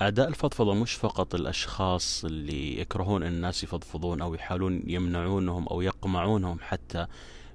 [0.00, 6.58] أعداء الفضفضة مش فقط الأشخاص اللي يكرهون أن الناس يفضفضون أو يحاولون يمنعونهم أو يقمعونهم
[6.60, 7.06] حتى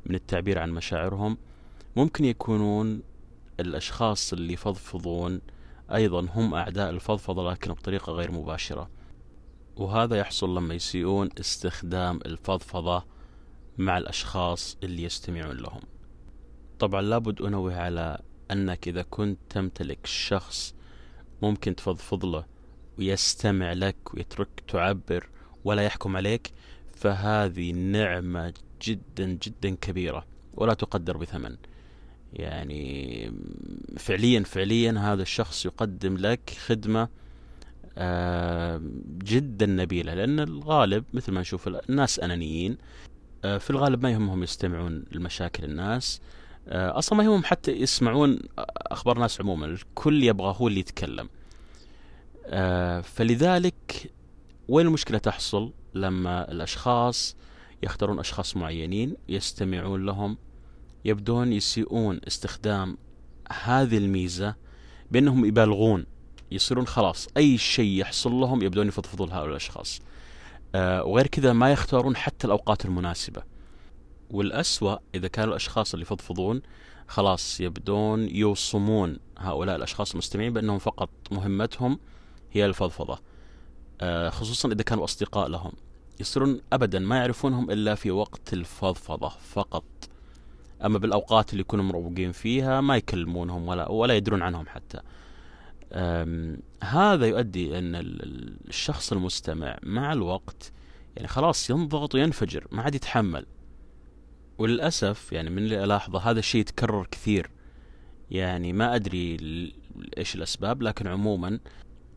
[0.05, 1.37] من التعبير عن مشاعرهم
[1.95, 3.01] ممكن يكونون
[3.59, 5.41] الأشخاص اللي يفضفضون
[5.93, 8.89] أيضا هم أعداء الفضفضة لكن بطريقة غير مباشرة.
[9.75, 13.05] وهذا يحصل لما يسيئون استخدام الفضفضة
[13.77, 15.81] مع الأشخاص اللي يستمعون لهم.
[16.79, 18.19] طبعا لابد أنوه على
[18.51, 20.75] أنك إذا كنت تمتلك شخص
[21.41, 22.45] ممكن تفضفض له
[22.97, 25.29] ويستمع لك ويترك تعبر
[25.63, 26.51] ولا يحكم عليك
[26.95, 31.55] فهذه نعمة جدا جدا كبيرة ولا تقدر بثمن.
[32.33, 33.33] يعني
[33.97, 37.09] فعليا فعليا هذا الشخص يقدم لك خدمة
[37.97, 38.81] آه،
[39.23, 42.77] جدا نبيلة لأن الغالب مثل ما نشوف الناس أنانيين
[43.43, 46.21] آه، في الغالب ما يهمهم يستمعون لمشاكل الناس
[46.69, 48.39] أصلا ما يهمهم حتى يسمعون
[48.77, 51.29] أخبار الناس عموما الكل يبغى هو اللي يتكلم.
[53.01, 54.11] فلذلك
[54.67, 57.35] وين المشكلة تحصل؟ لما الأشخاص
[57.83, 60.37] يختارون أشخاص معينين يستمعون لهم
[61.05, 62.97] يبدون يسيئون استخدام
[63.63, 64.55] هذه الميزة
[65.11, 66.05] بأنهم يبالغون
[66.51, 70.01] يصيرون خلاص أي شيء يحصل لهم يبدون يفضفضون لهؤلاء الأشخاص.
[70.75, 73.43] آه وغير كذا ما يختارون حتى الأوقات المناسبة.
[74.29, 76.61] والأسوأ إذا كانوا الأشخاص اللي يفضفضون
[77.07, 81.99] خلاص يبدون يوصمون هؤلاء الأشخاص المستمعين بأنهم فقط مهمتهم
[82.51, 83.19] هي الفضفضة.
[84.01, 85.71] آه خصوصا إذا كانوا أصدقاء لهم.
[86.19, 89.83] يصيرون أبدا ما يعرفونهم إلا في وقت الفضفضة فقط.
[90.85, 94.99] أما بالأوقات اللي يكونوا مروقين فيها ما يكلمونهم ولا ولا يدرون عنهم حتى.
[96.83, 97.95] هذا يؤدي أن
[98.67, 100.71] الشخص المستمع مع الوقت
[101.15, 103.45] يعني خلاص ينضغط وينفجر ما عاد يتحمل.
[104.59, 107.51] وللأسف يعني من اللي ألاحظه هذا الشيء يتكرر كثير.
[108.31, 109.37] يعني ما أدري
[110.17, 111.59] إيش الأسباب لكن عموما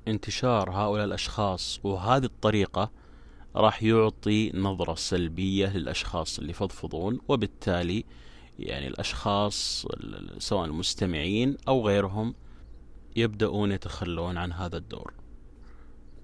[0.09, 2.91] انتشار هؤلاء الأشخاص وهذه الطريقة
[3.57, 8.05] راح يعطي نظرة سلبية للأشخاص اللي يفضفضون وبالتالي
[8.59, 9.87] يعني الأشخاص
[10.39, 12.35] سواء المستمعين أو غيرهم
[13.17, 15.22] يبدأون يتخلون عن هذا الدور.